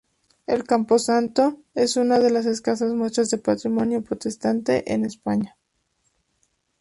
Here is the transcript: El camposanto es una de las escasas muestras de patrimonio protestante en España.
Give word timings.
El 0.47 0.63
camposanto 0.63 1.59
es 1.75 1.95
una 1.95 2.17
de 2.17 2.31
las 2.31 2.47
escasas 2.47 2.91
muestras 2.91 3.29
de 3.29 3.37
patrimonio 3.37 4.01
protestante 4.01 4.91
en 4.91 5.05
España. 5.05 5.55